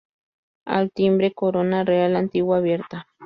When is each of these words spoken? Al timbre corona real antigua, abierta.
Al 0.65 0.91
timbre 0.91 1.31
corona 1.31 1.83
real 1.83 2.15
antigua, 2.15 2.57
abierta. 2.57 3.07